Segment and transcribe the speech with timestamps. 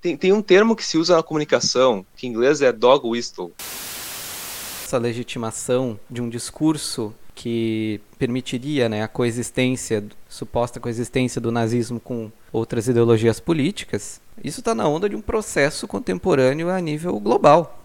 [0.00, 3.52] Tem, tem um termo que se usa na comunicação, que em inglês é dog whistle.
[4.84, 12.30] Essa legitimação de um discurso que permitiria né, a coexistência, suposta coexistência do nazismo com
[12.52, 17.80] outras ideologias políticas, isso está na onda de um processo contemporâneo a nível global.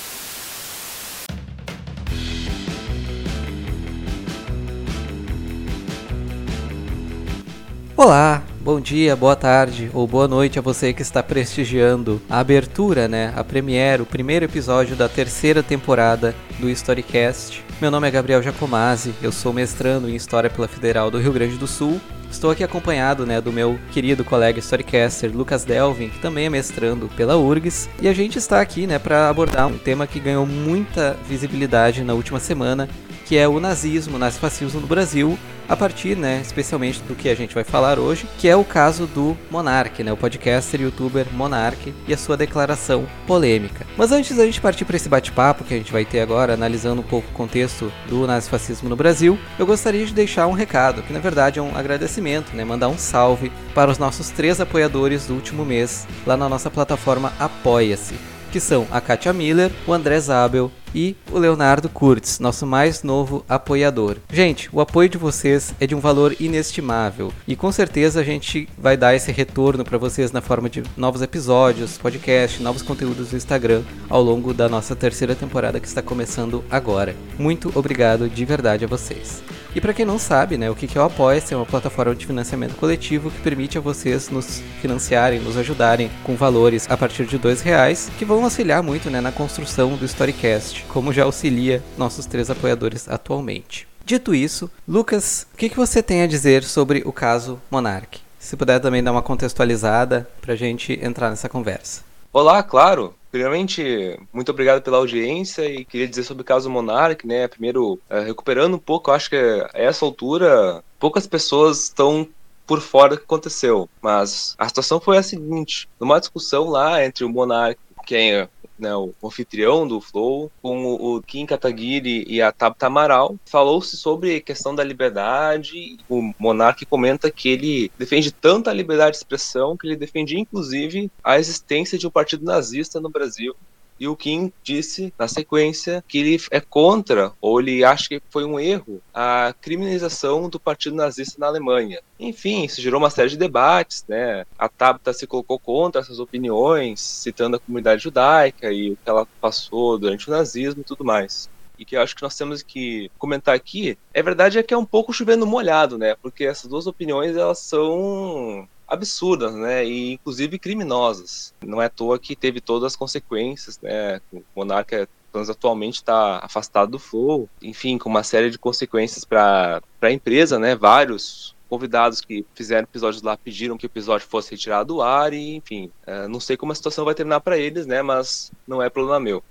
[7.95, 13.07] Olá, bom dia, boa tarde ou boa noite a você que está prestigiando a abertura,
[13.07, 17.63] né, a premiere, o primeiro episódio da terceira temporada do Storycast.
[17.81, 21.57] Meu nome é Gabriel Jacomazzi, eu sou mestrando em História pela Federal do Rio Grande
[21.57, 21.99] do Sul.
[22.29, 27.09] Estou aqui acompanhado né, do meu querido colega storycaster Lucas Delvin, que também é mestrando
[27.09, 31.17] pela URGS, e a gente está aqui né, para abordar um tema que ganhou muita
[31.27, 32.87] visibilidade na última semana,
[33.31, 37.33] que é o nazismo, o nazifascismo no Brasil, a partir, né, especialmente do que a
[37.33, 41.25] gente vai falar hoje, que é o caso do Monark, né, o podcaster e youtuber
[41.31, 43.87] Monark e a sua declaração polêmica.
[43.95, 46.99] Mas antes da gente partir para esse bate-papo que a gente vai ter agora, analisando
[46.99, 51.13] um pouco o contexto do nazifascismo no Brasil, eu gostaria de deixar um recado, que
[51.13, 55.35] na verdade é um agradecimento, né, mandar um salve para os nossos três apoiadores do
[55.35, 58.15] último mês lá na nossa plataforma Apoia-se
[58.51, 63.45] que são a Katia Miller, o André Zabel e o Leonardo Kurtz, nosso mais novo
[63.47, 64.17] apoiador.
[64.31, 68.67] Gente, o apoio de vocês é de um valor inestimável e com certeza a gente
[68.77, 73.37] vai dar esse retorno para vocês na forma de novos episódios, podcast, novos conteúdos no
[73.37, 77.15] Instagram ao longo da nossa terceira temporada que está começando agora.
[77.37, 79.41] Muito obrigado de verdade a vocês.
[79.73, 82.25] E para quem não sabe, né, o que é o Apoia-se é uma plataforma de
[82.25, 87.37] financiamento coletivo que permite a vocês nos financiarem, nos ajudarem com valores a partir de
[87.37, 92.25] dois reais, que vão auxiliar muito né, na construção do Storycast, como já auxilia nossos
[92.25, 93.87] três apoiadores atualmente.
[94.03, 98.21] Dito isso, Lucas, o que, que você tem a dizer sobre o caso Monarch?
[98.39, 102.03] Se puder também dar uma contextualizada para a gente entrar nessa conversa.
[102.33, 103.13] Olá, claro.
[103.29, 107.47] Primeiramente, muito obrigado pela audiência e queria dizer sobre o caso Monark, né?
[107.47, 112.27] Primeiro, é, recuperando um pouco, acho que a essa altura, poucas pessoas estão
[112.67, 113.89] por fora do que aconteceu.
[114.01, 118.49] Mas a situação foi a seguinte: numa discussão lá entre o Monark, que é
[118.81, 124.35] né, o anfitrião do Flow, com o Kim Kataguiri e a Tabata Amaral, falou-se sobre
[124.35, 125.97] a questão da liberdade.
[126.09, 131.11] O Monark comenta que ele defende tanto a liberdade de expressão que ele defendia, inclusive,
[131.23, 133.55] a existência de um partido nazista no Brasil
[134.01, 138.43] e o Kim disse, na sequência, que ele é contra, ou ele acha que foi
[138.43, 142.01] um erro, a criminalização do partido nazista na Alemanha.
[142.19, 144.43] Enfim, isso gerou uma série de debates, né?
[144.57, 149.27] A Tabata se colocou contra essas opiniões, citando a comunidade judaica e o que ela
[149.39, 151.47] passou durante o nazismo e tudo mais
[151.77, 154.77] e que eu acho que nós temos que comentar aqui, é verdade é que é
[154.77, 156.15] um pouco chovendo molhado, né?
[156.21, 159.85] Porque essas duas opiniões elas são absurdas, né?
[159.85, 161.53] E inclusive criminosas.
[161.65, 164.19] Não é à toa que teve todas as consequências, né?
[164.31, 170.11] O Monarca atualmente está afastado do Flow, enfim, com uma série de consequências para a
[170.11, 170.75] empresa, né?
[170.75, 175.55] Vários convidados que fizeram episódios lá pediram que o episódio fosse retirado do ar e,
[175.55, 178.01] enfim, uh, não sei como a situação vai terminar para eles, né?
[178.01, 179.41] Mas não é problema meu.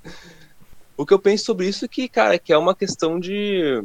[0.98, 3.82] O que eu penso sobre isso é que, cara, que é uma questão de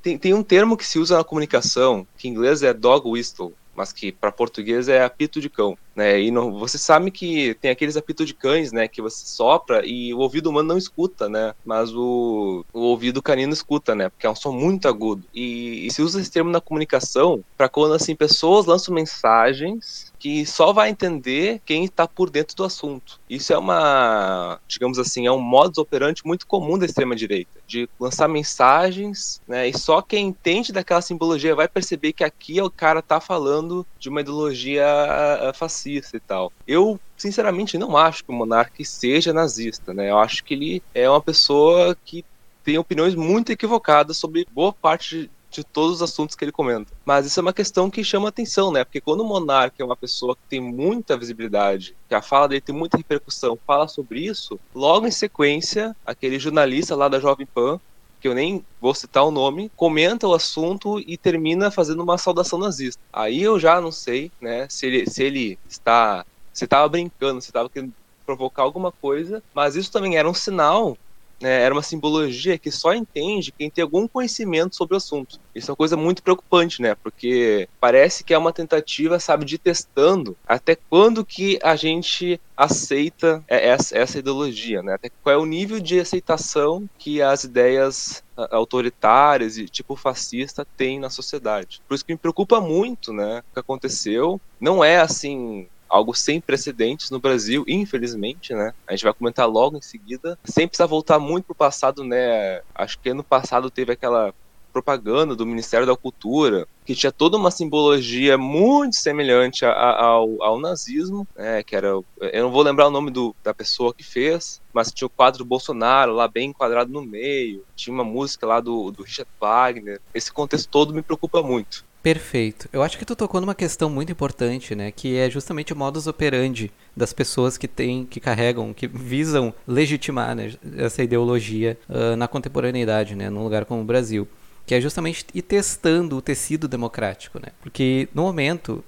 [0.00, 3.52] tem, tem um termo que se usa na comunicação, que em inglês é dog whistle,
[3.74, 6.20] mas que para português é apito de cão, né?
[6.20, 10.12] E não, você sabe que tem aqueles apitos de cães, né, que você sopra e
[10.14, 11.54] o ouvido humano não escuta, né?
[11.64, 14.08] Mas o, o ouvido canino escuta, né?
[14.08, 15.26] Porque é um som muito agudo.
[15.32, 20.46] E, e se usa esse termo na comunicação para quando assim pessoas lançam mensagens que
[20.46, 23.18] só vai entender quem está por dentro do assunto.
[23.28, 27.88] Isso é uma, digamos assim, é um modus operandi muito comum da extrema direita, de
[27.98, 33.00] lançar mensagens, né, e só quem entende daquela simbologia vai perceber que aqui o cara
[33.00, 36.52] está falando de uma ideologia eh, fascista e tal.
[36.66, 40.10] Eu sinceramente não acho que o monarca seja nazista, né?
[40.10, 42.24] Eu acho que ele é uma pessoa que
[42.64, 46.92] tem opiniões muito equivocadas sobre boa parte de todos os assuntos que ele comenta.
[47.04, 48.84] Mas isso é uma questão que chama atenção, né?
[48.84, 52.62] Porque quando o monarca é uma pessoa que tem muita visibilidade, que a fala dele
[52.62, 57.78] tem muita repercussão, fala sobre isso, logo em sequência, aquele jornalista lá da Jovem Pan,
[58.22, 62.56] que eu nem vou citar o nome, comenta o assunto e termina fazendo uma saudação
[62.56, 63.00] nazista.
[63.12, 66.24] Aí eu já não sei, né, se ele, se ele está,
[66.54, 67.92] se estava brincando, se estava querendo
[68.24, 70.96] provocar alguma coisa, mas isso também era um sinal
[71.42, 75.40] né, era uma simbologia que só entende quem tem algum conhecimento sobre o assunto.
[75.54, 76.94] Isso é uma coisa muito preocupante, né?
[76.94, 83.42] Porque parece que é uma tentativa, sabe, de testando até quando que a gente aceita
[83.48, 84.94] essa, essa ideologia, né?
[84.94, 90.98] Até qual é o nível de aceitação que as ideias autoritárias e tipo fascista têm
[90.98, 91.82] na sociedade.
[91.86, 93.42] Por isso que me preocupa muito, né?
[93.50, 98.72] O que aconteceu não é assim algo sem precedentes no Brasil, infelizmente, né?
[98.86, 100.38] A gente vai comentar logo em seguida.
[100.44, 102.62] Sem precisar voltar muito pro passado, né?
[102.74, 104.34] Acho que ano passado teve aquela
[104.72, 110.42] propaganda do Ministério da Cultura, que tinha toda uma simbologia muito semelhante a, a, ao,
[110.42, 114.02] ao, nazismo, né, que era, eu não vou lembrar o nome do, da pessoa que
[114.02, 118.60] fez, mas tinha o quadro Bolsonaro lá bem enquadrado no meio, tinha uma música lá
[118.60, 121.84] do, do Richard Wagner, esse contexto todo me preocupa muito.
[122.02, 122.68] Perfeito.
[122.72, 126.08] Eu acho que tu tocou numa questão muito importante, né, que é justamente o modus
[126.08, 132.26] operandi das pessoas que têm, que carregam, que visam legitimar né, essa ideologia uh, na
[132.26, 134.26] contemporaneidade, né, num lugar como o Brasil
[134.66, 137.48] que é justamente ir testando o tecido democrático, né?
[137.60, 138.84] Porque no momento,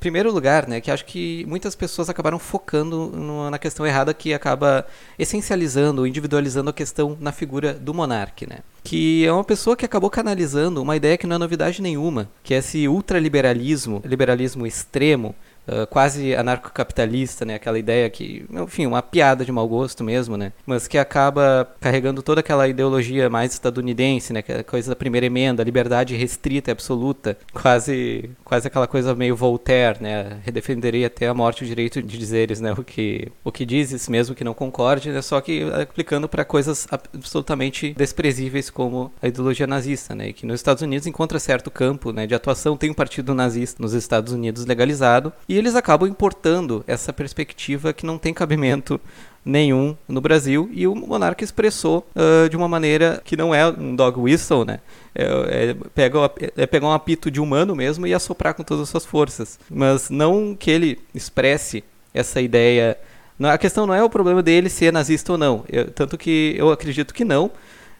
[0.00, 4.34] primeiro lugar, né, que acho que muitas pessoas acabaram focando no, na questão errada que
[4.34, 4.86] acaba
[5.18, 8.58] essencializando, individualizando a questão na figura do monarca, né?
[8.82, 12.52] Que é uma pessoa que acabou canalizando uma ideia que não é novidade nenhuma, que
[12.52, 15.34] é esse ultraliberalismo, liberalismo extremo,
[15.66, 17.54] Uh, quase anarcocapitalista, né?
[17.54, 20.52] Aquela ideia que, enfim, uma piada de mau gosto mesmo, né?
[20.66, 24.42] Mas que acaba carregando toda aquela ideologia mais estadunidense, né?
[24.42, 29.34] Que é coisa da primeira emenda, liberdade restrita e absoluta, quase, quase aquela coisa meio
[29.34, 30.38] Voltaire, né?
[30.44, 32.72] Redefenderia até a morte o direito de dizeres, né?
[32.72, 35.22] O que, o que dizes, mesmo que não concorde, né?
[35.22, 40.28] Só que aplicando para coisas absolutamente desprezíveis como a ideologia nazista, né?
[40.28, 42.26] E que nos Estados Unidos encontra certo campo, né?
[42.26, 47.12] De atuação tem um partido nazista nos Estados Unidos legalizado e eles acabam importando essa
[47.12, 49.00] perspectiva que não tem cabimento
[49.44, 53.94] nenhum no Brasil e o monarca expressou uh, de uma maneira que não é um
[53.94, 54.80] dog whistle, né?
[55.14, 58.88] É, é, pegar, é pegar um apito de humano mesmo e assoprar com todas as
[58.88, 59.58] suas forças.
[59.70, 62.96] Mas não que ele expresse essa ideia.
[63.38, 65.64] Não, a questão não é o problema dele ser nazista ou não.
[65.68, 67.50] Eu, tanto que eu acredito que não.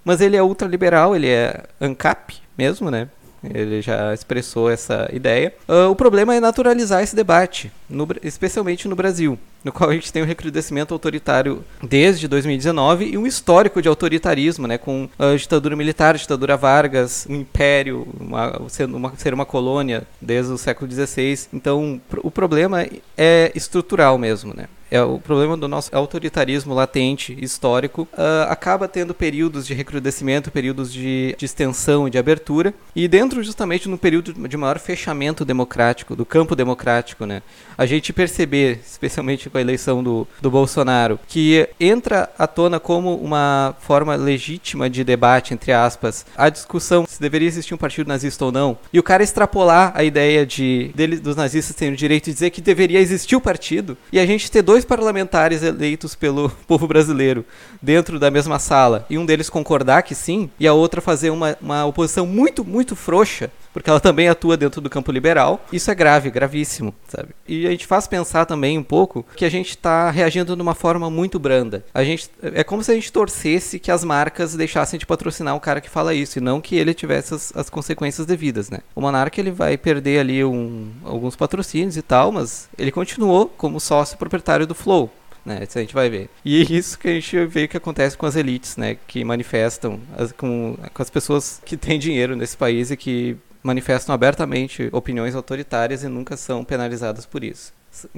[0.05, 3.09] Mas ele é ultraliberal, ele é ANCAP mesmo, né?
[3.53, 5.53] Ele já expressou essa ideia.
[5.69, 10.13] Uh, o problema é naturalizar esse debate, no, especialmente no Brasil, no qual a gente
[10.13, 15.75] tem um recrudescimento autoritário desde 2019 e um histórico de autoritarismo, né, com a ditadura
[15.75, 21.49] militar, a ditadura Vargas, um império, uma, uma, ser uma colônia desde o século XVI.
[21.53, 24.67] Então, o problema é estrutural mesmo, né?
[24.95, 30.93] é o problema do nosso autoritarismo latente, histórico, uh, acaba tendo períodos de recrudescimento, períodos
[30.93, 36.15] de, de extensão e de abertura, e dentro justamente no período de maior fechamento democrático,
[36.15, 37.43] do campo democrático, né,
[37.77, 43.15] a gente perceber, especialmente com a eleição do, do Bolsonaro, que entra à tona como
[43.15, 48.45] uma forma legítima de debate, entre aspas, a discussão se deveria existir um partido nazista
[48.45, 52.25] ou não, e o cara extrapolar a ideia de dele, dos nazistas terem o direito
[52.25, 56.51] de dizer que deveria existir o partido, e a gente ter dois parlamentares eleitos pelo
[56.67, 57.45] povo brasileiro
[57.81, 61.57] dentro da mesma sala e um deles concordar que sim, e a outra fazer uma,
[61.61, 65.95] uma oposição muito, muito frouxa, porque ela também atua dentro do campo liberal, isso é
[65.95, 67.31] grave, gravíssimo, sabe?
[67.47, 70.77] E a gente faz pensar também um pouco que a gente está reagindo de uma
[70.77, 71.85] forma muito branda.
[71.93, 75.61] A gente é como se a gente torcesse que as marcas deixassem de patrocinar o
[75.61, 78.79] cara que fala isso e não que ele tivesse as, as consequências devidas, né?
[78.95, 83.81] O Monarca ele vai perder ali um, alguns patrocínios e tal, mas ele continuou como
[83.81, 85.11] sócio proprietário do Flow
[85.45, 85.63] né?
[85.69, 86.31] Isso a gente vai ver.
[86.45, 88.97] E é isso que a gente vê que acontece com as elites, né?
[89.07, 94.15] Que manifestam as, com, com as pessoas que têm dinheiro nesse país e que manifestam
[94.15, 97.73] abertamente opiniões autoritárias e nunca são penalizadas por isso.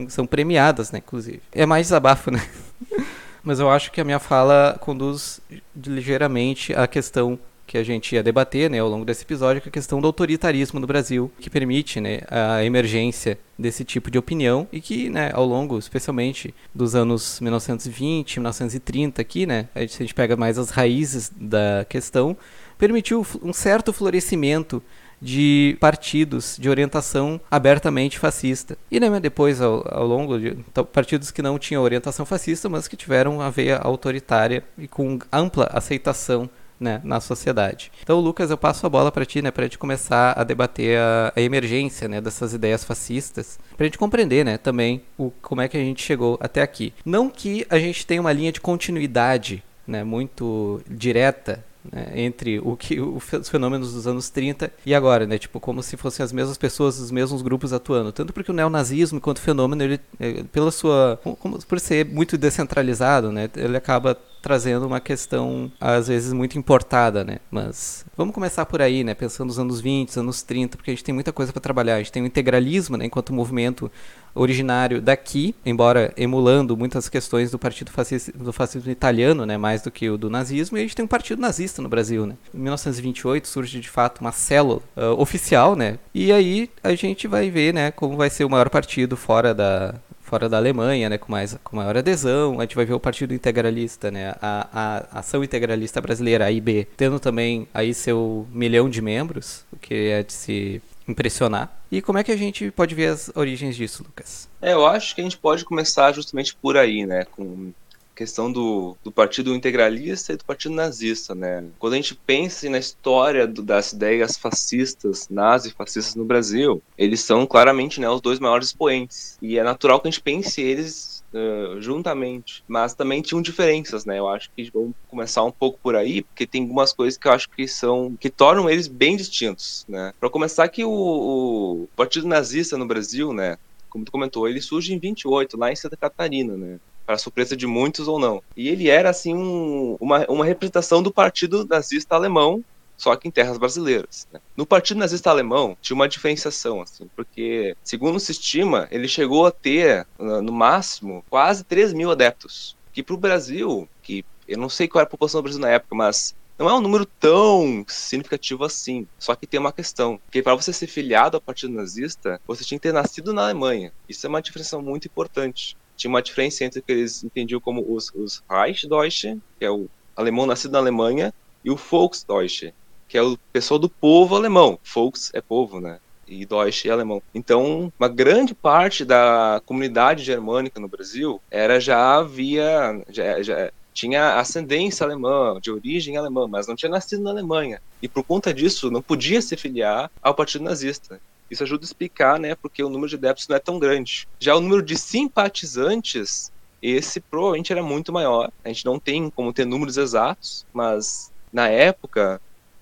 [0.08, 1.40] São premiadas, né, inclusive.
[1.52, 2.44] É mais desabafo, né?
[3.44, 5.41] Mas eu acho que a minha fala conduz
[5.76, 9.70] ligeiramente à questão que a gente ia debater né, ao longo desse episódio, que é
[9.70, 14.67] a questão do autoritarismo no Brasil, que permite né, a emergência desse tipo de opinião
[14.72, 19.98] e que, né, ao longo, especialmente dos anos 1920, 1930 aqui, né, a gente, a
[19.98, 22.36] gente pega mais as raízes da questão,
[22.79, 24.82] permitiu um certo florescimento
[25.20, 28.77] de partidos de orientação abertamente fascista.
[28.91, 30.56] E né, depois, ao, ao longo de
[30.93, 35.69] partidos que não tinham orientação fascista, mas que tiveram a veia autoritária e com ampla
[35.73, 37.91] aceitação né, na sociedade.
[38.03, 40.99] Então, Lucas, eu passo a bola para ti, né, para a gente começar a debater
[40.99, 45.61] a, a, emergência, né, dessas ideias fascistas, para a gente compreender, né, também o, como
[45.61, 46.93] é que a gente chegou até aqui.
[47.05, 52.76] Não que a gente tenha uma linha de continuidade, né, muito direta né, entre o
[52.76, 56.56] que os fenômenos dos anos 30 e agora, né, tipo como se fossem as mesmas
[56.56, 61.20] pessoas, os mesmos grupos atuando, tanto porque o neonazismo enquanto fenômeno ele é, pela sua
[61.38, 64.16] como, por ser muito descentralizado, né, ele acaba
[64.46, 67.38] trazendo uma questão às vezes muito importada, né?
[67.50, 69.12] Mas vamos começar por aí, né?
[69.12, 71.96] Pensando nos anos 20, anos 30, porque a gente tem muita coisa para trabalhar.
[71.96, 73.91] A gente tem o integralismo, né, enquanto movimento
[74.36, 79.91] originário daqui, embora emulando muitas questões do partido fascista, do fascismo italiano, né, mais do
[79.91, 82.36] que o do nazismo, e a gente tem um partido nazista no Brasil, né.
[82.55, 87.50] Em 1928 surge de fato uma célula uh, oficial, né, e aí a gente vai
[87.50, 89.94] ver, né, como vai ser o maior partido fora da
[90.27, 92.59] fora da Alemanha, né, com, mais, com maior adesão.
[92.59, 96.89] A gente vai ver o Partido Integralista, né, a, a Ação Integralista Brasileira, a IB,
[96.97, 101.73] tendo também aí seu milhão de membros, o que é de se impressionar.
[101.91, 104.49] E como é que a gente pode ver as origens disso, Lucas?
[104.61, 107.73] É, eu acho que a gente pode começar justamente por aí, né, com
[108.17, 111.65] questão do, do partido integralista e do partido nazista, né?
[111.79, 117.46] Quando a gente pensa na história do, das ideias fascistas, nazi-fascistas no Brasil, eles são
[117.46, 119.37] claramente né, os dois maiores expoentes.
[119.43, 124.19] E é natural que a gente pense eles Uh, juntamente, mas também tinham diferenças, né?
[124.19, 127.32] Eu acho que vamos começar um pouco por aí, porque tem algumas coisas que eu
[127.32, 130.15] acho que são que tornam eles bem distintos, né?
[130.19, 133.58] Para começar, que o, o, Partido Nazista no Brasil, né?
[133.91, 136.79] Como tu comentou, ele surge em 28 lá em Santa Catarina, né?
[137.06, 138.43] Para surpresa de muitos ou não.
[138.56, 142.63] E ele era assim um, uma, uma representação do Partido Nazista Alemão,
[142.96, 144.27] só que em terras brasileiras.
[144.32, 144.41] Né?
[144.56, 149.51] No Partido Nazista Alemão tinha uma diferenciação, assim, porque, segundo se estima, ele chegou a
[149.51, 152.77] ter, no máximo, quase 3 mil adeptos.
[152.93, 155.70] Que para o Brasil, que eu não sei qual era a população do Brasil na
[155.70, 159.06] época, mas não é um número tão significativo assim.
[159.19, 162.79] Só que tem uma questão, que para você ser filiado ao Partido Nazista, você tinha
[162.79, 163.93] que ter nascido na Alemanha.
[164.08, 167.84] Isso é uma diferença muito importante tinha uma diferença entre o que eles entendiam como
[167.88, 171.32] os, os Reichdeutsche, que é o alemão nascido na Alemanha,
[171.65, 172.72] e o Volksdeutsche,
[173.08, 174.79] que é o pessoal do povo alemão.
[174.94, 175.98] Volks é povo, né?
[176.29, 177.22] E Deutsche é alemão.
[177.34, 184.38] Então, uma grande parte da comunidade germânica no Brasil era já via já, já tinha
[184.38, 187.81] ascendência alemã, de origem alemã, mas não tinha nascido na Alemanha.
[188.03, 191.19] E por conta disso, não podia se filiar ao Partido Nazista.
[191.50, 194.26] Isso ajuda a explicar, né, porque o número de adeptos não é tão grande.
[194.43, 196.50] Já o número de simpatizantes,
[196.82, 198.50] esse provavelmente era muito maior.
[198.65, 202.41] A gente não tem como ter números exatos, mas na época,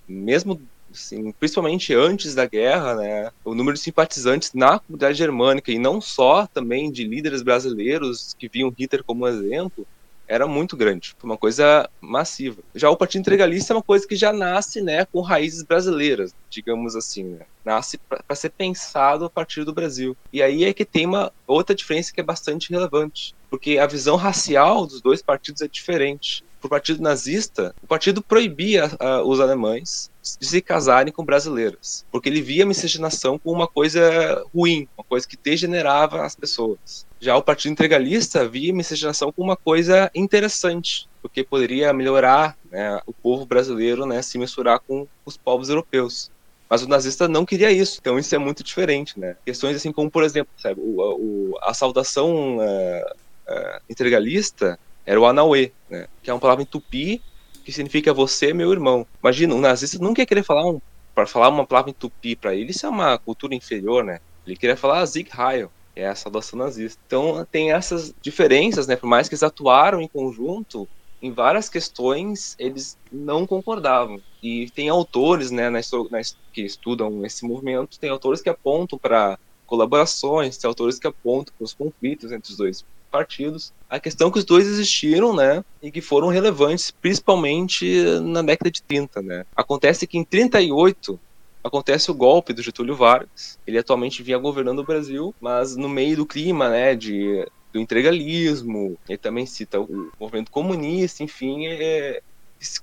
[0.09, 5.79] mesmo assim, principalmente antes da guerra, né, o número de simpatizantes na comunidade germânica e
[5.79, 9.87] não só também de líderes brasileiros que viam Hitler como exemplo,
[10.27, 12.63] era muito grande, foi uma coisa massiva.
[12.75, 16.97] Já o Partido Integralista é uma coisa que já nasce, né, com raízes brasileiras, digamos
[16.97, 17.47] assim, né?
[17.65, 20.17] nasce para ser pensado a partir do Brasil.
[20.33, 24.17] E aí é que tem uma outra diferença que é bastante relevante, porque a visão
[24.17, 26.45] racial dos dois partidos é diferente.
[26.65, 32.27] O partido nazista, o partido proibia uh, os alemães de se casarem com brasileiras, porque
[32.27, 37.05] ele via a miscigenação como uma coisa ruim, uma coisa que degenerava as pessoas.
[37.21, 42.99] Já o Partido Integralista via a miscigenação como uma coisa interessante, porque poderia melhorar né,
[43.07, 46.31] o povo brasileiro né, se misturar com os povos europeus.
[46.69, 49.37] Mas o nazista não queria isso, então isso é muito diferente, né?
[49.45, 53.07] Questões assim como, por exemplo, sabe, o, o, a saudação uh,
[53.49, 56.07] uh, integralista era o Anauê, né?
[56.23, 57.23] Que é uma palavra em tupi
[57.65, 59.07] que significa você, meu irmão.
[59.23, 60.81] Imagina, um nazista nunca ia querer falar um,
[61.15, 64.21] para falar uma palavra em tupi para ele, isso é uma cultura inferior, né?
[64.47, 67.01] Ele queria falar Zig Heil, é a saudação nazista.
[67.07, 68.97] Então tem essas diferenças, né?
[68.97, 70.87] Por mais que eles atuaram em conjunto,
[71.23, 74.21] em várias questões eles não concordavam.
[74.43, 75.79] E tem autores, né, na,
[76.11, 76.21] na,
[76.53, 81.65] que estudam esse movimento, tem autores que apontam para colaborações, tem autores que apontam para
[81.65, 82.85] os conflitos entre os dois
[83.15, 83.73] partidos.
[83.89, 88.73] A questão é que os dois existiram, né, e que foram relevantes, principalmente na década
[88.73, 89.47] de 30, né.
[89.55, 91.21] Acontece que em 38
[91.63, 93.57] acontece o golpe do Getúlio Vargas.
[93.65, 98.97] Ele atualmente vinha governando o Brasil, mas no meio do clima, né, de do integralismo,
[99.09, 102.23] ele também cita o movimento comunista, enfim, é,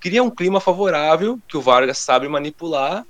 [0.02, 3.06] cria um clima favorável que o Vargas sabe manipular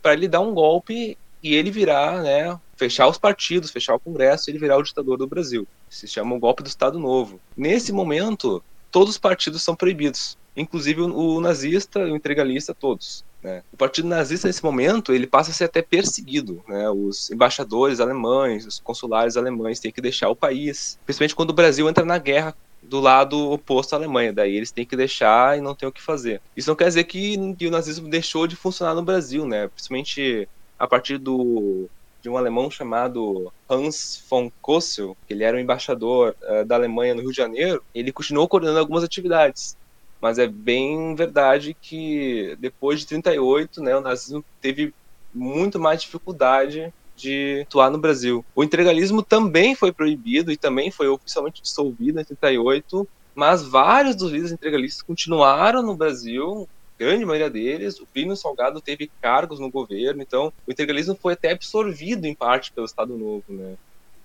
[0.00, 4.48] para ele dar um golpe e ele virar, né, fechar os partidos, fechar o Congresso,
[4.48, 5.66] ele virar o ditador do Brasil.
[5.90, 7.40] Se chama o golpe do Estado Novo.
[7.56, 13.24] Nesse momento, todos os partidos são proibidos, inclusive o nazista o integralista, todos.
[13.42, 13.62] Né?
[13.72, 16.62] O partido nazista, nesse momento, ele passa a ser até perseguido.
[16.66, 16.88] Né?
[16.90, 21.88] Os embaixadores alemães, os consulares alemães têm que deixar o país, principalmente quando o Brasil
[21.88, 24.32] entra na guerra do lado oposto à Alemanha.
[24.32, 26.40] Daí eles têm que deixar e não tem o que fazer.
[26.56, 29.68] Isso não quer dizer que, que o nazismo deixou de funcionar no Brasil, né?
[29.68, 31.88] Principalmente a partir do,
[32.22, 37.14] de um alemão chamado Hans von Kossel, que ele era o embaixador uh, da Alemanha
[37.14, 39.76] no Rio de Janeiro, ele continuou coordenando algumas atividades
[40.20, 44.92] mas é bem verdade que depois de 38, né, o nazismo teve
[45.32, 48.44] muito mais dificuldade de atuar no Brasil.
[48.54, 54.30] O integralismo também foi proibido e também foi oficialmente dissolvido em 38, mas vários dos
[54.30, 56.68] líderes integralistas continuaram no Brasil,
[56.98, 58.00] grande maioria deles.
[58.00, 62.72] O Plínio Salgado teve cargos no governo, então o integralismo foi até absorvido em parte
[62.72, 63.76] pelo Estado Novo, né?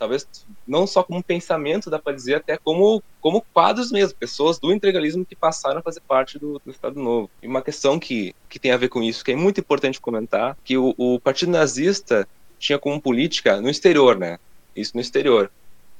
[0.04, 0.28] talvez
[0.68, 5.26] não só como pensamento, dá para dizer até como, como quadros mesmo, pessoas do integralismo
[5.26, 7.30] que passaram a fazer parte do, do, Estado Novo.
[7.42, 10.58] E uma questão que, que tem a ver com isso, que é muito importante comentar,
[10.64, 12.28] que o, o Partido Nazista
[12.60, 14.40] tinha como política no exterior, né?
[14.76, 15.50] Isso no exterior.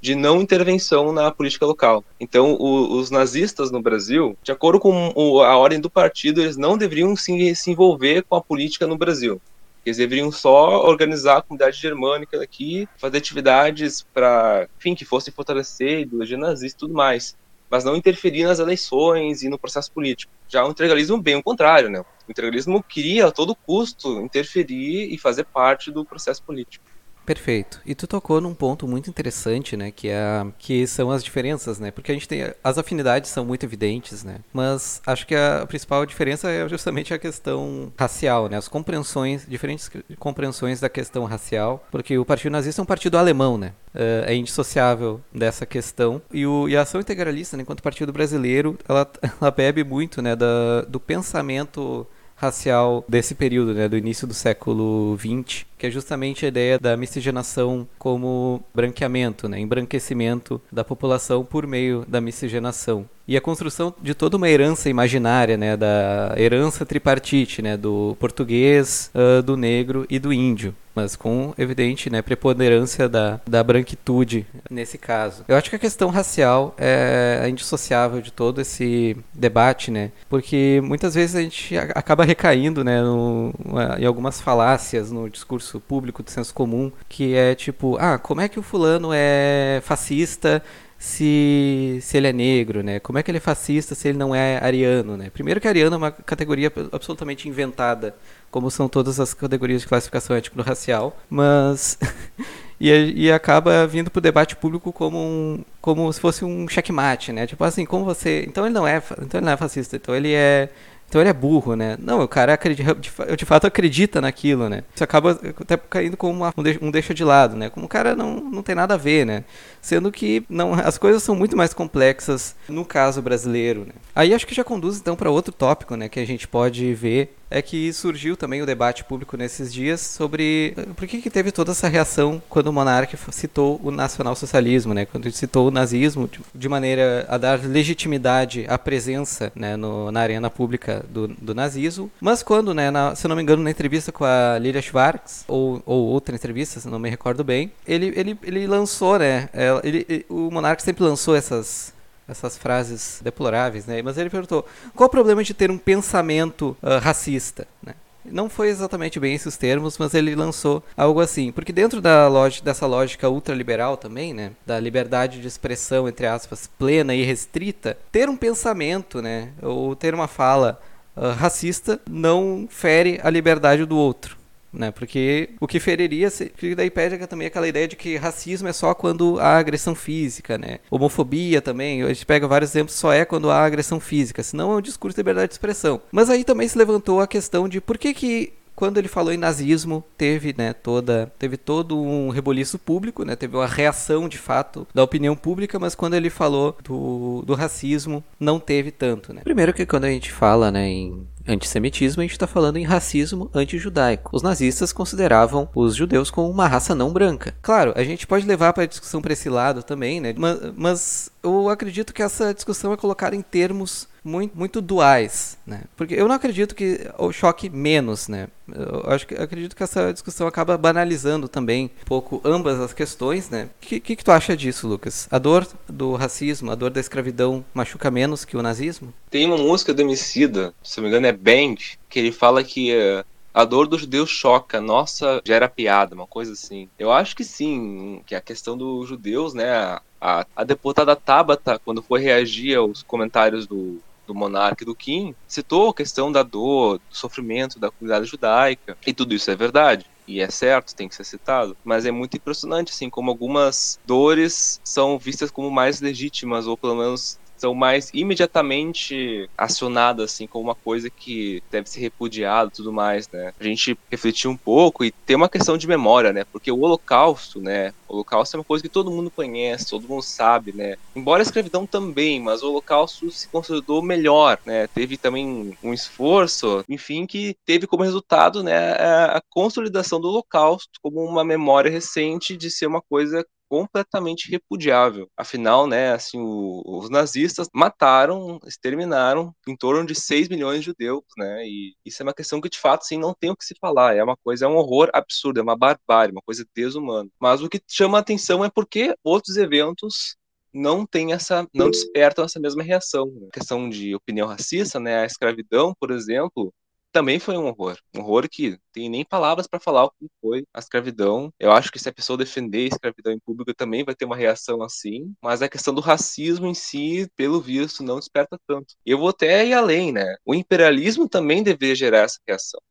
[0.04, 2.04] De não intervenção na política local.
[2.20, 6.58] Então, o, os nazistas no Brasil, de acordo com o, a ordem do partido, eles
[6.58, 9.42] não deveriam se, se envolver com a política no Brasil.
[9.86, 16.02] Eles deveriam só organizar a comunidade germânica aqui, fazer atividades para, enfim, que fossem fortalecer
[16.02, 17.38] ideologia nazista e tudo mais,
[17.70, 20.34] mas não interferir nas eleições e no processo político.
[20.50, 22.02] Já o integralismo, bem o contrário, né?
[22.28, 26.84] O integralismo queria a todo custo interferir e fazer parte do processo político.
[27.26, 27.82] Perfeito.
[27.86, 31.92] E tu tocou num ponto muito interessante, né, que é que são as diferenças, né?
[31.92, 34.38] Porque a gente tem as afinidades são muito evidentes, né?
[34.52, 38.58] Mas acho que a principal diferença é justamente a questão racial, né?
[38.58, 39.90] As compreensões, diferentes
[40.20, 43.74] compreensões da questão racial, porque o Partido Nazista é um partido alemão, né?
[43.94, 46.22] Uh, é indissociável dessa questão.
[46.32, 50.36] E, o, e a ação integralista, né, enquanto partido brasileiro, ela, ela bebe muito, né,
[50.36, 56.46] da, do pensamento racial desse período, né, do início do século XX, que é justamente
[56.46, 63.06] a ideia da miscigenação como branqueamento, né, embranquecimento da população por meio da miscigenação.
[63.28, 69.12] E a construção de toda uma herança imaginária, né, da herança tripartite, né, do português,
[69.14, 74.98] uh, do negro e do índio, mas com evidente, né, preponderância da, da branquitude nesse
[74.98, 75.46] caso.
[75.48, 81.16] Eu acho que a questão racial é indissociável de todo esse debate, né, porque muitas
[81.16, 83.54] vezes a gente acaba recaindo, né, no,
[83.98, 88.48] em algumas falácias no discurso público do senso comum, que é tipo, ah, como é
[88.48, 90.64] que o fulano é fascista
[91.04, 92.98] se, se ele é negro, né?
[92.98, 95.30] Como é que ele é fascista se ele não é ariano, né?
[95.30, 98.16] Primeiro que ariano é uma categoria absolutamente inventada,
[98.50, 102.00] como são todas as categorias de classificação étnico-racial, mas...
[102.80, 107.34] e, e acaba vindo para o debate público como, um, como se fosse um checkmate,
[107.34, 107.46] né?
[107.48, 108.46] Tipo assim, como você...
[108.48, 110.70] Então ele não é, então ele não é fascista, então ele é
[111.14, 111.96] então ele é burro, né?
[112.00, 114.84] Não, o cara acredita, de fato acredita naquilo, né?
[114.96, 116.44] Isso acaba até caindo como
[116.82, 117.70] um deixa de lado, né?
[117.70, 119.44] Como o cara não, não tem nada a ver, né?
[119.80, 123.94] Sendo que não, as coisas são muito mais complexas no caso brasileiro, né?
[124.16, 126.10] Aí acho que já conduz então para outro tópico, né?
[126.10, 130.74] Que a gente pode ver é que surgiu também o debate público nesses dias sobre
[130.76, 135.06] eh, por que, que teve toda essa reação quando o monarca citou o nacionalsocialismo, né?
[135.06, 140.20] Quando ele citou o nazismo de maneira a dar legitimidade à presença né, no, na
[140.20, 142.12] arena pública do, do nazismo.
[142.20, 145.82] Mas quando, né, na, se não me engano, na entrevista com a Lilia Schwartz, ou,
[145.86, 149.50] ou outra entrevista, se não me recordo bem, ele, ele, ele lançou, né?
[149.84, 151.94] Ele, ele, o monarca sempre lançou essas
[152.34, 154.02] essas frases deploráveis, né?
[154.02, 154.66] Mas ele perguntou:
[154.96, 157.94] qual o problema de ter um pensamento uh, racista, né?
[158.26, 161.52] Não foi exatamente bem esses termos, mas ele lançou algo assim.
[161.52, 164.52] Porque dentro da lógica, dessa lógica ultraliberal também, né?
[164.66, 169.50] Da liberdade de expressão, entre aspas, plena e restrita, ter um pensamento, né?
[169.62, 170.80] Ou ter uma fala
[171.18, 174.43] uh, racista não fere a liberdade do outro
[174.74, 174.92] né?
[174.92, 178.94] Porque o que feriria, que daí pede também aquela ideia de que racismo é só
[178.94, 180.80] quando há agressão física, né?
[180.90, 184.76] Homofobia também, a gente pega vários exemplos, só é quando há agressão física, senão é
[184.78, 186.02] um discurso de liberdade de expressão.
[186.12, 189.38] Mas aí também se levantou a questão de por que que quando ele falou em
[189.38, 194.88] nazismo, teve, né, toda, teve todo um reboliço público, né, teve uma reação de fato
[194.94, 199.42] da opinião pública, mas quando ele falou do, do racismo, não teve tanto, né.
[199.44, 203.50] Primeiro que quando a gente fala, né, em Antissemitismo, a gente está falando em racismo
[203.54, 204.30] anti-judaico.
[204.34, 207.56] Os nazistas consideravam os judeus como uma raça não branca.
[207.62, 210.34] Claro, a gente pode levar para a discussão para esse lado também, né?
[210.38, 215.82] Mas, mas eu acredito que essa discussão é colocada em termos muito, muito duais, né?
[215.98, 218.48] Porque eu não acredito que o choque menos, né?
[218.74, 223.50] Eu acho que acredito que essa discussão acaba banalizando também um pouco ambas as questões,
[223.50, 223.66] né?
[223.66, 225.28] O que, que, que, tu acha disso, Lucas?
[225.30, 229.14] A dor do racismo, a dor da escravidão machuca menos que o nazismo?
[229.30, 231.76] Tem uma música do Emicida, se não me engano é Band,
[232.10, 236.54] que ele fala que uh, a dor dos judeus choca, nossa, gera piada, uma coisa
[236.54, 236.90] assim.
[236.98, 240.00] Eu acho que sim, que a questão dos judeus, né?
[240.20, 245.36] A, a deputada Tabata, quando foi reagir aos comentários do do monarca e do Kim,
[245.48, 250.06] citou a questão da dor, do sofrimento da comunidade judaica, e tudo isso é verdade.
[250.26, 254.80] E é certo, tem que ser citado, mas é muito impressionante, assim, como algumas dores
[254.84, 260.76] são vistas como mais legítimas, ou pelo menos são mais imediatamente acionadas assim como uma
[260.76, 263.52] coisa que deve ser repudiada e tudo mais, né?
[263.58, 266.44] A gente refletir um pouco e ter uma questão de memória, né?
[266.52, 267.92] Porque o Holocausto, né?
[268.08, 270.96] O Holocausto é uma coisa que todo mundo conhece, todo mundo sabe, né?
[271.16, 274.88] Embora a escravidão também, mas o Holocausto se consolidou melhor, né?
[274.94, 281.22] Teve também um esforço, enfim, que teve como resultado, né, a consolidação do Holocausto como
[281.24, 285.28] uma memória recente de ser uma coisa completamente repudiável.
[285.36, 291.24] Afinal, né, assim, o, os nazistas mataram, exterminaram em torno de 6 milhões de judeus,
[291.36, 291.66] né?
[291.66, 294.16] E isso é uma questão que de fato assim não tem o que se falar,
[294.16, 297.28] é uma coisa, é um horror absurdo, é uma barbárie, uma coisa desumana.
[297.40, 300.36] Mas o que chama a atenção é porque outros eventos
[300.72, 303.26] não tem essa, não despertam essa mesma reação.
[303.48, 306.72] A questão de opinião racista, né, a escravidão, por exemplo,
[307.14, 307.98] também foi um horror.
[308.14, 311.54] Um horror que tem nem palavras para falar o que foi a escravidão.
[311.60, 314.36] Eu acho que se a pessoa defender a escravidão em público também vai ter uma
[314.36, 318.96] reação assim, mas a questão do racismo em si, pelo visto, não desperta tanto.
[319.06, 320.36] Eu vou até ir além, né?
[320.44, 322.82] O imperialismo também deveria gerar essa reação.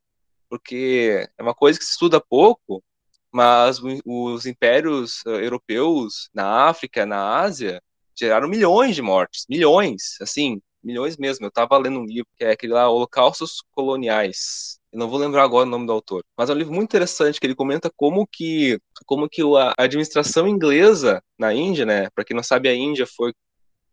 [0.49, 2.83] Porque é uma coisa que se estuda pouco,
[3.31, 7.81] mas os impérios eh, europeus na África, na Ásia,
[8.17, 11.45] geraram milhões de mortes, milhões, assim, milhões mesmo.
[11.45, 14.79] Eu estava lendo um livro que é aquele lá, Holocaustos Coloniais.
[14.91, 17.39] Eu não vou lembrar agora o nome do autor, mas é um livro muito interessante
[17.39, 22.09] que ele comenta como que como que a administração inglesa na Índia, né?
[22.11, 23.33] Para quem não sabe, a Índia foi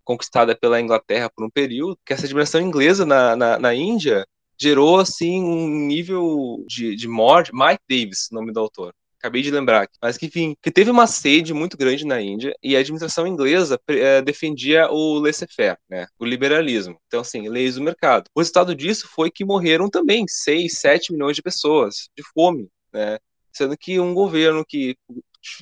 [0.05, 4.27] conquistada pela Inglaterra por um período, que essa administração inglesa na, na, na Índia
[4.61, 7.51] gerou assim um nível de, de morte.
[7.55, 9.89] Mike Davis, nome do autor acabei de lembrar.
[10.03, 13.79] Mas que, enfim, que teve uma sede muito grande na Índia e a administração inglesa
[13.89, 16.99] é, defendia o laissez-faire, né, o liberalismo.
[17.07, 18.25] Então, assim, leis do mercado.
[18.35, 23.19] O resultado disso foi que morreram também 6, 7 milhões de pessoas de fome, né,
[23.53, 24.97] sendo que um governo que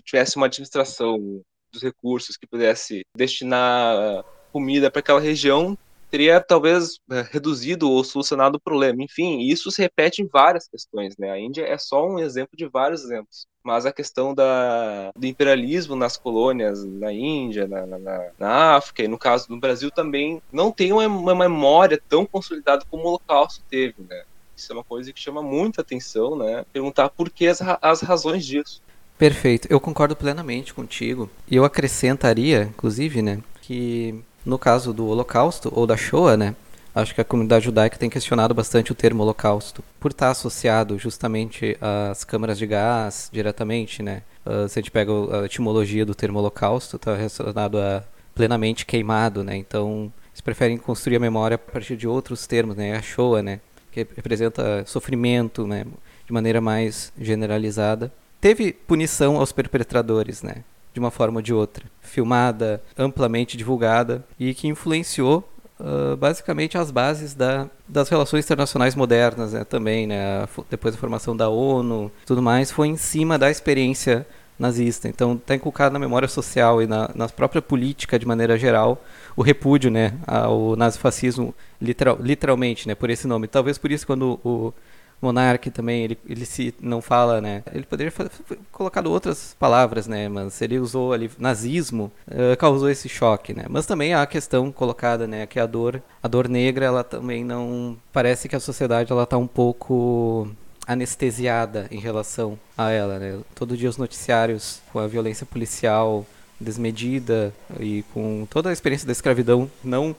[0.04, 1.42] tivesse uma administração
[1.72, 5.76] dos recursos que pudesse destinar comida para aquela região
[6.10, 9.02] teria talvez é, reduzido ou solucionado o problema.
[9.02, 11.30] Enfim, isso se repete em várias questões, né?
[11.30, 13.46] A Índia é só um exemplo de vários exemplos.
[13.62, 19.08] Mas a questão da, do imperialismo nas colônias na Índia, na, na, na África e
[19.08, 23.96] no caso do Brasil também não tem uma, memória tão consolidada como o Holocausto teve,
[24.08, 24.22] né?
[24.56, 26.64] Isso é uma coisa que chama muita atenção, né?
[26.72, 28.82] Perguntar por que as, as razões disso.
[29.18, 31.28] Perfeito, eu concordo plenamente contigo.
[31.48, 36.54] E eu acrescentaria, inclusive, né, que no caso do Holocausto, ou da Shoah, né?
[36.94, 41.76] Acho que a comunidade judaica tem questionado bastante o termo holocausto, por estar associado justamente
[41.80, 44.22] às câmaras de gás diretamente, né?
[44.44, 48.02] Uh, se a gente pega a etimologia do termo holocausto, está relacionado a
[48.34, 49.56] plenamente queimado, né?
[49.56, 52.96] Então, eles preferem construir a memória a partir de outros termos, né?
[52.96, 53.60] A Shoah, né?
[53.92, 55.84] Que representa sofrimento, né?
[56.26, 58.12] De maneira mais generalizada.
[58.40, 60.64] Teve punição aos perpetradores, né?
[60.92, 65.48] De uma forma ou de outra, filmada, amplamente divulgada e que influenciou
[65.78, 71.36] uh, basicamente as bases da, das relações internacionais modernas né, também, né, depois da formação
[71.36, 74.26] da ONU, tudo mais, foi em cima da experiência
[74.58, 75.08] nazista.
[75.08, 79.02] Então está inculcado na memória social e na, na própria política de maneira geral
[79.36, 83.46] o repúdio né, ao nazifascismo, literal, literalmente, né, por esse nome.
[83.46, 84.72] Talvez por isso quando o
[85.20, 87.62] Monark também, ele, ele se não fala, né?
[87.72, 90.28] Ele poderia ter colocado outras palavras, né?
[90.28, 93.64] Mas ele usou ali nazismo, uh, causou esse choque, né?
[93.68, 95.46] Mas também há a questão colocada, né?
[95.46, 99.36] Que a dor, a dor negra, ela também não parece que a sociedade ela tá
[99.36, 100.48] um pouco
[100.86, 103.40] anestesiada em relação a ela, né?
[103.54, 106.24] Todo dia os noticiários com a violência policial
[106.60, 110.10] desmedida e com toda a experiência da escravidão não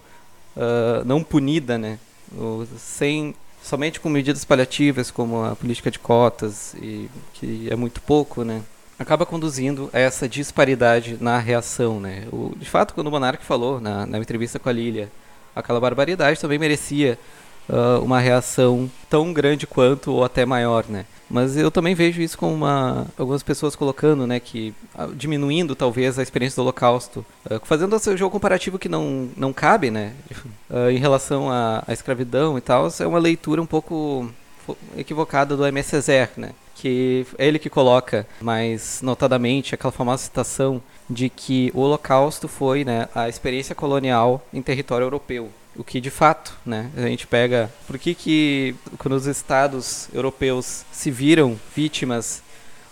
[0.55, 1.99] uh, não punida, né?
[2.77, 3.33] sem
[3.63, 8.62] somente com medidas paliativas como a política de cotas e que é muito pouco, né?
[8.98, 12.28] Acaba conduzindo a essa disparidade na reação, né?
[12.32, 15.10] O, de fato, quando o Monarque falou na, na entrevista com a Lilia,
[15.56, 17.17] aquela barbaridade também merecia
[17.69, 21.06] uh, uma reação tão grande quanto ou até maior, né?
[21.30, 26.18] Mas eu também vejo isso com uma, algumas pessoas colocando, né, que uh, diminuindo talvez
[26.18, 30.13] a experiência do Holocausto, uh, fazendo esse jogo comparativo que não, não cabe, né,
[30.92, 34.30] em relação à, à escravidão e tal, é uma leitura um pouco
[34.98, 35.84] equivocada do M.
[35.84, 41.82] Césaire, né, que é ele que coloca mais notadamente aquela famosa citação de que o
[41.82, 47.01] Holocausto foi, né, a experiência colonial em território europeu o que de fato, né, a
[47.01, 52.41] gente pega, por que que quando os estados europeus se viram vítimas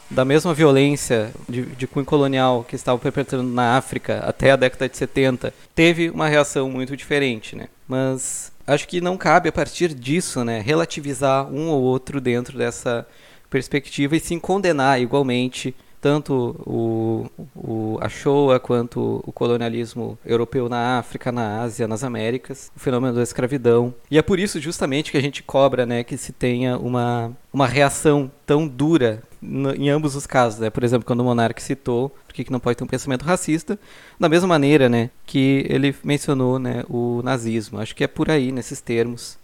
[0.10, 4.88] da mesma violência de, de cunho colonial que estavam perpetrando na África até a década
[4.88, 7.68] de 70, teve uma reação muito diferente, né?
[7.88, 13.06] Mas acho que não cabe a partir disso, né, relativizar um ou outro dentro dessa
[13.50, 21.00] perspectiva e sim condenar igualmente tanto o, o, a Shoah quanto o colonialismo europeu na
[21.00, 23.94] África, na Ásia, nas Américas, o fenômeno da escravidão.
[24.10, 27.68] E é por isso justamente que a gente cobra né, que se tenha uma, uma
[27.68, 30.60] reação tão dura no, em ambos os casos.
[30.60, 30.70] Né?
[30.70, 33.80] Por exemplo, quando o Monarque citou por que não pode ter um pensamento racista,
[34.20, 37.80] da mesma maneira né, que ele mencionou né, o nazismo.
[37.80, 39.38] Acho que é por aí, nesses termos,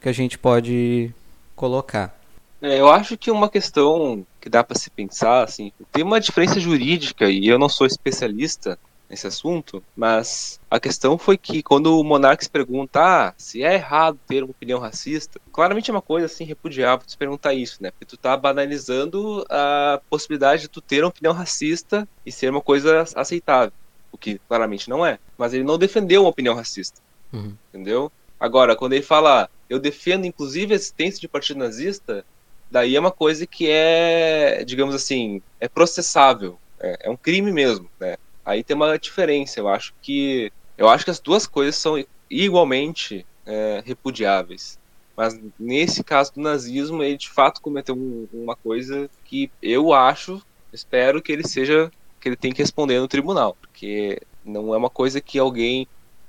[0.00, 1.14] que a gente pode
[1.54, 2.20] colocar.
[2.62, 6.60] É, eu acho que uma questão que dá para se pensar, assim, tem uma diferença
[6.60, 8.78] jurídica e eu não sou especialista
[9.10, 13.74] nesse assunto, mas a questão foi que quando o Monark se pergunta ah, se é
[13.74, 17.90] errado ter uma opinião racista, claramente é uma coisa assim repudiável se perguntar isso, né?
[17.90, 22.62] Porque tu tá banalizando a possibilidade de tu ter uma opinião racista e ser uma
[22.62, 23.72] coisa aceitável,
[24.10, 25.18] o que claramente não é.
[25.36, 27.00] Mas ele não defendeu uma opinião racista,
[27.32, 27.54] uhum.
[27.68, 28.10] entendeu?
[28.40, 32.24] Agora, quando ele fala eu defendo inclusive a existência de partido nazista,
[32.72, 37.88] daí é uma coisa que é, digamos assim, é processável, é, é um crime mesmo,
[38.00, 38.16] né?
[38.44, 39.60] Aí tem uma diferença.
[39.60, 44.78] Eu acho que eu acho que as duas coisas são igualmente é, repudiáveis.
[45.14, 50.42] Mas nesse caso do nazismo, ele de fato cometeu um, uma coisa que eu acho,
[50.72, 54.88] espero que ele seja que ele tem que responder no tribunal, porque não é uma
[54.88, 55.86] coisa que alguém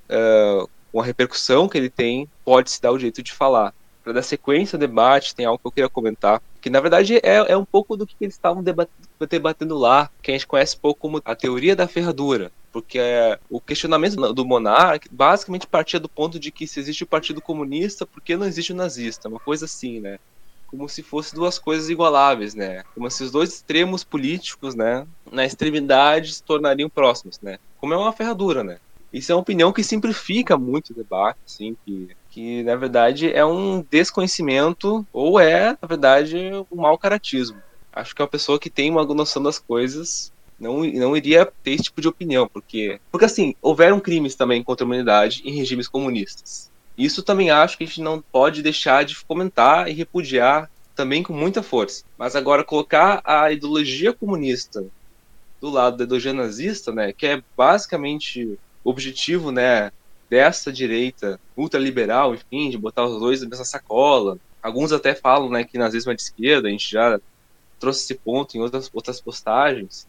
[0.10, 4.13] uh, com a repercussão que ele tem pode se dar o jeito de falar para
[4.13, 7.57] dar sequência ao debate, tem algo que eu queria comentar, que na verdade é, é
[7.57, 8.63] um pouco do que eles estavam
[9.29, 13.61] debatendo lá, que a gente conhece pouco como a teoria da ferradura, porque é, o
[13.61, 18.21] questionamento do monarca basicamente partia do ponto de que se existe o Partido Comunista, por
[18.21, 19.29] que não existe o nazista?
[19.29, 20.17] Uma coisa assim, né?
[20.67, 22.83] Como se fossem duas coisas igualáveis, né?
[22.95, 27.57] Como se os dois extremos políticos, né, na extremidade se tornariam próximos, né?
[27.77, 28.79] Como é uma ferradura, né?
[29.13, 33.45] Isso é uma opinião que simplifica muito o debate, assim, que que na verdade é
[33.45, 36.35] um desconhecimento ou é, na verdade,
[36.71, 37.61] um mau caratismo.
[37.91, 41.71] Acho que é uma pessoa que tem uma noção das coisas não, não iria ter
[41.71, 45.87] esse tipo de opinião, porque porque assim, houveram crimes também contra a humanidade em regimes
[45.87, 46.71] comunistas.
[46.97, 51.33] Isso também acho que a gente não pode deixar de comentar e repudiar também com
[51.33, 52.03] muita força.
[52.17, 54.83] Mas agora colocar a ideologia comunista
[55.61, 59.91] do lado da ideologia nazista, né, que é basicamente o objetivo, né,
[60.33, 64.39] dessa direita ultraliberal, enfim, de botar os dois na mesma sacola.
[64.63, 67.21] Alguns até falam né, que nazismo é de esquerda, a gente já
[67.79, 70.07] trouxe esse ponto em outras, outras postagens.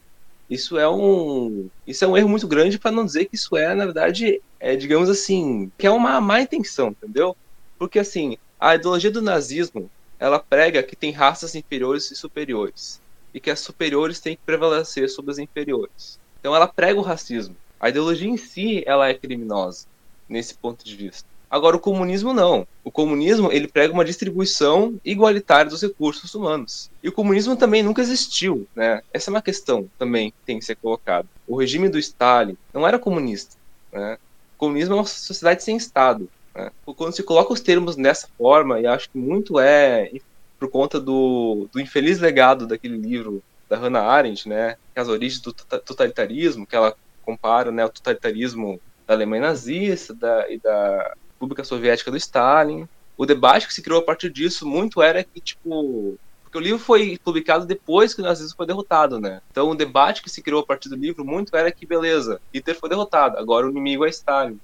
[0.49, 3.75] Isso é um isso é um erro muito grande para não dizer que isso é,
[3.75, 7.37] na verdade, é, digamos assim, que é uma má intenção, entendeu?
[7.79, 12.99] Porque assim, a ideologia do nazismo, ela prega que tem raças inferiores e superiores,
[13.35, 16.19] e que as superiores têm que prevalecer sobre as inferiores.
[16.41, 17.55] Então ela prega o racismo.
[17.79, 19.87] A ideologia em si, ela é criminosa
[20.29, 21.29] nesse ponto de vista.
[21.55, 22.67] Agora, o comunismo não.
[22.83, 26.91] O comunismo ele prega uma distribuição igualitária dos recursos humanos.
[27.01, 29.03] E o comunismo também nunca existiu, né?
[29.13, 31.29] Essa é uma questão também que tem que ser colocada.
[31.47, 33.57] O regime do Stalin não era comunista,
[33.93, 34.19] né?
[34.57, 36.29] O comunismo é uma sociedade sem Estado.
[36.55, 36.73] Né?
[36.85, 40.11] Quando se coloca os termos dessa forma, e acho que muito é
[40.59, 44.77] por conta do, do infeliz legado daquele livro da Hannah Arendt, né?
[44.95, 50.51] É as origens do totalitarismo, que ela compara né, o totalitarismo da Alemanha nazista da,
[50.51, 52.87] e da República Soviética do Stalin.
[53.17, 56.79] O debate que se criou a partir disso muito era que, tipo, porque o livro
[56.79, 59.41] foi publicado depois que o nazismo foi derrotado, né?
[59.51, 62.79] Então o debate que se criou a partir do livro muito era que, beleza, Hitler
[62.79, 64.59] foi derrotado, agora o inimigo é Stalin.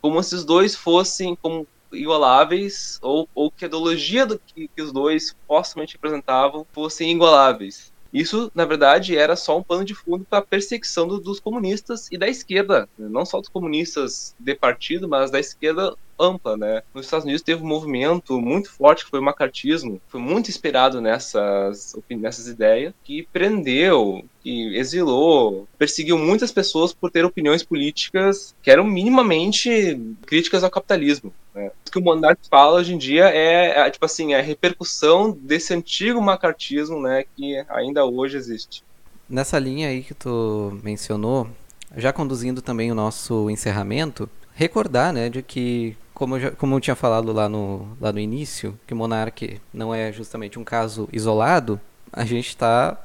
[0.00, 4.82] Como se os dois fossem como igualáveis, ou, ou que a ideologia do que, que
[4.82, 7.91] os dois supostamente representavam fossem igualáveis.
[8.12, 12.08] Isso, na verdade, era só um pano de fundo para a perseguição do, dos comunistas
[12.10, 13.08] e da esquerda, né?
[13.08, 16.82] não só dos comunistas de partido, mas da esquerda ampla, né?
[16.94, 21.00] Nos Estados Unidos teve um movimento muito forte que foi o macartismo, foi muito inspirado
[21.00, 28.70] nessas, nessas ideias, que prendeu, que exilou, perseguiu muitas pessoas por ter opiniões políticas que
[28.70, 31.32] eram minimamente críticas ao capitalismo.
[31.54, 31.70] Né?
[31.86, 35.30] O que o Monark fala hoje em dia é, é, tipo assim, é a repercussão
[35.30, 38.82] desse antigo macartismo, né, que ainda hoje existe.
[39.28, 41.48] Nessa linha aí que tu mencionou,
[41.96, 46.80] já conduzindo também o nosso encerramento, recordar, né, de que como eu, já, como eu
[46.80, 51.08] tinha falado lá no, lá no início, que o Monark não é justamente um caso
[51.12, 51.80] isolado,
[52.12, 52.98] a gente está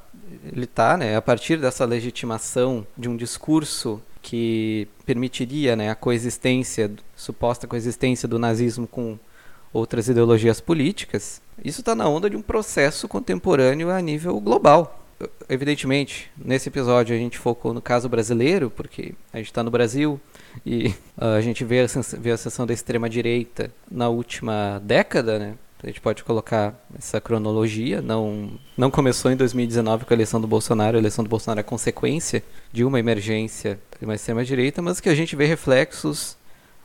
[0.52, 6.90] ele está, né, a partir dessa legitimação de um discurso que permitiria, né, a coexistência,
[7.16, 9.18] suposta coexistência do nazismo com
[9.72, 15.06] outras ideologias políticas, isso está na onda de um processo contemporâneo a nível global.
[15.48, 20.20] Evidentemente, nesse episódio a gente focou no caso brasileiro, porque a gente está no Brasil,
[20.64, 21.86] e uh, a gente vê a,
[22.18, 25.54] vê a ascensão da extrema-direita na última década, né?
[25.82, 28.02] A gente pode colocar essa cronologia.
[28.02, 30.96] Não, não começou em 2019 com a eleição do Bolsonaro.
[30.96, 35.14] A eleição do Bolsonaro é consequência de uma emergência de uma extrema-direita, mas que a
[35.14, 36.36] gente vê reflexos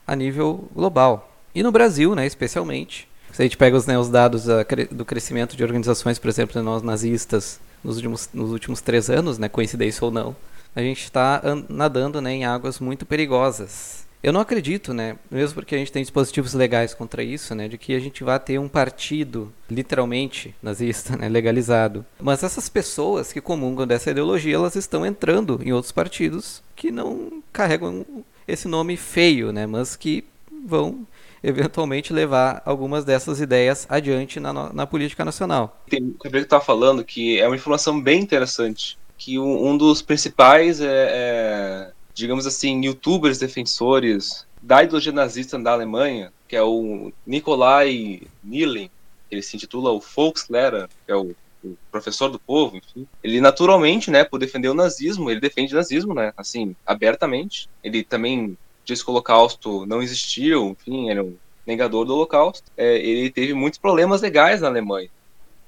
[0.05, 1.35] a nível global.
[1.55, 3.07] E no Brasil, né, especialmente.
[3.31, 4.45] Se a gente pega os, né, os dados
[4.91, 9.49] do crescimento de organizações, por exemplo, nós nazistas nos últimos, nos últimos três anos, né,
[9.49, 10.35] coincidência ou não,
[10.75, 14.05] a gente está nadando né, em águas muito perigosas.
[14.23, 17.77] Eu não acredito, né, mesmo porque a gente tem dispositivos legais contra isso, né, de
[17.77, 22.05] que a gente vai ter um partido literalmente nazista, né, legalizado.
[22.21, 27.43] Mas essas pessoas que comungam dessa ideologia, elas estão entrando em outros partidos que não
[27.51, 28.05] carregam
[28.47, 30.23] esse nome feio, né, mas que
[30.65, 31.05] vão
[31.43, 35.83] eventualmente levar algumas dessas ideias adiante na, na política nacional.
[35.89, 40.01] Tem o que está falando que é uma informação bem interessante, que um, um dos
[40.01, 47.11] principais é, é digamos assim, youtubers defensores da ideologia nazista da Alemanha, que é o
[47.25, 48.89] Nikolai Nilin,
[49.29, 53.07] ele se intitula o Volkslehrer, que é o, o, professor do povo, enfim.
[53.23, 57.67] Ele naturalmente, né, por defender o nazismo, ele defende o nazismo, né, assim, abertamente.
[57.83, 62.71] Ele também diz que o holocausto não existiu, enfim, era um negador do holocausto.
[62.77, 65.09] É, ele teve muitos problemas legais na Alemanha.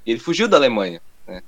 [0.05, 1.41] Ele fugiu da Alemanha, né?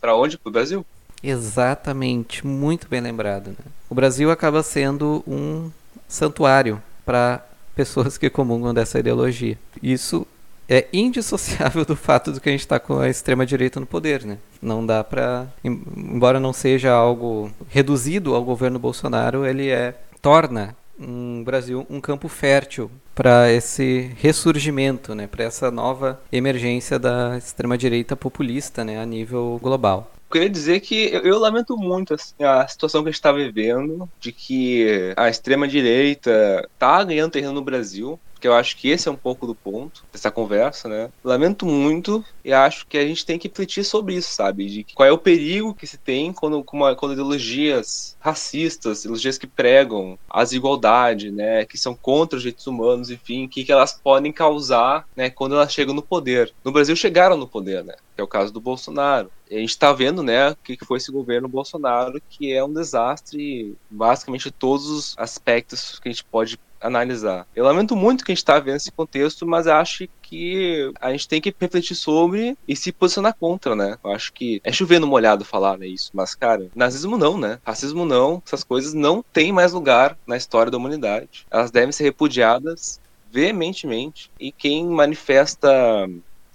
[0.00, 0.36] Para onde?
[0.36, 0.86] Para o Brasil.
[1.24, 3.48] Exatamente, muito bem lembrado.
[3.48, 3.64] Né?
[3.88, 5.70] O Brasil acaba sendo um
[6.06, 7.42] santuário para
[7.74, 9.58] pessoas que comungam dessa ideologia.
[9.82, 10.26] Isso
[10.68, 14.24] é indissociável do fato de que a gente está com a extrema direita no poder,
[14.24, 14.38] né?
[14.60, 21.42] Não dá para, embora não seja algo reduzido ao governo Bolsonaro, ele é torna um
[21.42, 25.26] Brasil um campo fértil para esse ressurgimento, né?
[25.26, 29.00] Para essa nova emergência da extrema direita populista, né?
[29.00, 33.12] A nível global queria dizer que eu, eu lamento muito assim, a situação que a
[33.12, 38.76] gente está vivendo, de que a extrema-direita tá ganhando terreno no Brasil, que eu acho
[38.76, 41.08] que esse é um pouco do ponto dessa conversa, né?
[41.24, 44.66] Lamento muito e acho que a gente tem que refletir sobre isso, sabe?
[44.66, 50.18] De qual é o perigo que se tem quando, quando ideologias racistas, ideologias que pregam
[50.28, 51.64] a desigualdade, né?
[51.64, 55.30] Que são contra os direitos humanos, enfim, que, que elas podem causar, né?
[55.30, 56.52] Quando elas chegam no poder.
[56.62, 57.94] No Brasil chegaram no poder, né?
[58.14, 59.30] Que é o caso do Bolsonaro.
[59.50, 63.76] A gente está vendo, né, o que foi esse governo Bolsonaro, que é um desastre,
[63.90, 67.46] basicamente todos os aspectos que a gente pode analisar.
[67.56, 71.26] Eu lamento muito que a gente está vendo esse contexto, mas acho que a gente
[71.26, 73.96] tem que refletir sobre e se posicionar contra, né?
[74.04, 77.58] Eu acho que é chover no molhado falar né, isso, mas, cara, nazismo não, né?
[77.64, 81.46] Racismo não, essas coisas não têm mais lugar na história da humanidade.
[81.50, 85.68] Elas devem ser repudiadas veementemente e quem manifesta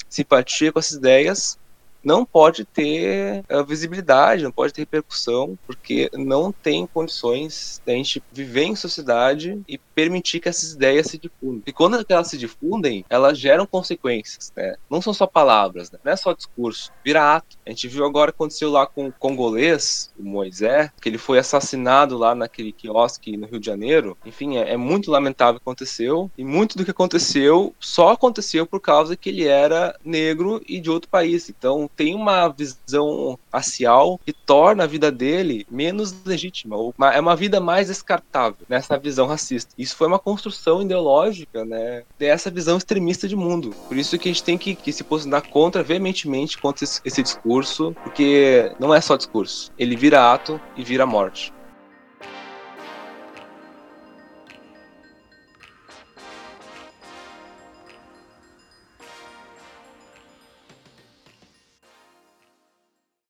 [0.07, 1.59] simpatia com essas ideias
[2.09, 7.95] não pode ter uh, visibilidade, não pode ter repercussão, porque não tem condições de a
[7.95, 11.61] gente viver em sociedade e permitir que essas ideias se difundam.
[11.67, 14.75] E quando elas se difundem, elas geram consequências, né?
[14.89, 15.99] Não são só palavras, né?
[16.03, 17.57] não é só discurso, vira ato.
[17.63, 21.19] A gente viu agora o que aconteceu lá com o congolês, o Moisés, que ele
[21.19, 24.17] foi assassinado lá naquele quiosque no Rio de Janeiro.
[24.25, 28.65] Enfim, é, é muito lamentável o que aconteceu, e muito do que aconteceu só aconteceu
[28.65, 31.49] por causa que ele era negro e de outro país.
[31.49, 37.35] Então, tem uma visão racial que torna a vida dele menos legítima, ou é uma
[37.35, 39.73] vida mais descartável nessa visão racista.
[39.77, 43.75] Isso foi uma construção ideológica, né, dessa visão extremista de mundo.
[43.89, 47.21] Por isso que a gente tem que, que se posicionar contra, veementemente, contra esse, esse
[47.21, 49.69] discurso, porque não é só discurso.
[49.77, 51.51] Ele vira ato e vira morte.